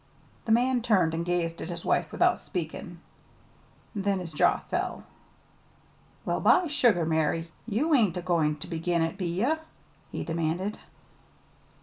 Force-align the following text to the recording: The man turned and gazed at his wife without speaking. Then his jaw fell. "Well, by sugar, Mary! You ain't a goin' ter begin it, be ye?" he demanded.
The 0.45 0.51
man 0.51 0.81
turned 0.81 1.13
and 1.13 1.23
gazed 1.23 1.61
at 1.61 1.69
his 1.69 1.85
wife 1.85 2.11
without 2.11 2.39
speaking. 2.39 3.01
Then 3.93 4.17
his 4.17 4.33
jaw 4.33 4.57
fell. 4.57 5.03
"Well, 6.25 6.39
by 6.39 6.65
sugar, 6.65 7.05
Mary! 7.05 7.51
You 7.67 7.93
ain't 7.93 8.17
a 8.17 8.23
goin' 8.23 8.55
ter 8.55 8.67
begin 8.67 9.03
it, 9.03 9.15
be 9.15 9.27
ye?" 9.27 9.53
he 10.11 10.23
demanded. 10.23 10.79